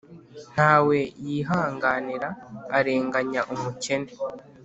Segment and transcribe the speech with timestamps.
[0.53, 2.29] nta we yihanganira
[2.77, 4.11] arenganya umukene,